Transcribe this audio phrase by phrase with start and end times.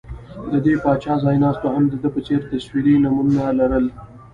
[0.51, 3.85] د دې پاچا ځایناستو هم د ده په څېر تصویري نومونه لرل